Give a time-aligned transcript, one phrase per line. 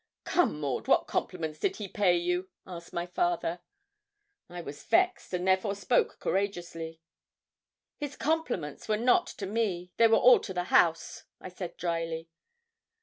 [0.23, 3.61] 'Come, Maud, what compliments did he pay you?' asked my father.
[4.49, 6.99] I was vexed, and therefore spoke courageously.
[7.99, 12.31] 'His compliments were not to me; they were all to the house,' I said, drily.